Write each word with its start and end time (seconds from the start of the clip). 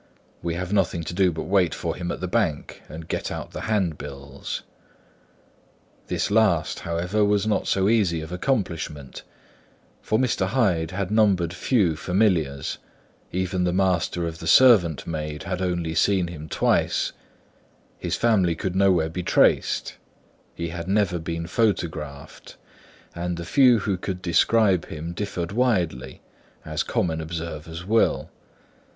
We 0.41 0.55
have 0.55 0.73
nothing 0.73 1.03
to 1.03 1.13
do 1.13 1.31
but 1.31 1.43
wait 1.43 1.75
for 1.75 1.95
him 1.95 2.11
at 2.11 2.21
the 2.21 2.27
bank, 2.27 2.81
and 2.89 3.07
get 3.07 3.31
out 3.31 3.51
the 3.51 3.67
handbills." 3.69 4.63
This 6.07 6.31
last, 6.31 6.79
however, 6.79 7.23
was 7.23 7.45
not 7.45 7.67
so 7.67 7.87
easy 7.87 8.19
of 8.21 8.31
accomplishment; 8.31 9.21
for 10.01 10.17
Mr. 10.17 10.47
Hyde 10.47 10.89
had 10.89 11.11
numbered 11.11 11.53
few 11.53 11.95
familiars—even 11.95 13.63
the 13.63 13.71
master 13.71 14.25
of 14.25 14.39
the 14.39 14.47
servant 14.47 15.05
maid 15.05 15.43
had 15.43 15.61
only 15.61 15.93
seen 15.93 16.29
him 16.29 16.49
twice; 16.49 17.11
his 17.99 18.15
family 18.15 18.55
could 18.55 18.75
nowhere 18.75 19.07
be 19.09 19.21
traced; 19.21 19.97
he 20.55 20.69
had 20.69 20.87
never 20.87 21.19
been 21.19 21.45
photographed; 21.45 22.57
and 23.13 23.37
the 23.37 23.45
few 23.45 23.77
who 23.77 23.97
could 23.97 24.19
describe 24.19 24.87
him 24.87 25.13
differed 25.13 25.51
widely, 25.51 26.21
as 26.65 26.81
common 26.81 27.21
observers 27.21 27.85
will. 27.85 28.31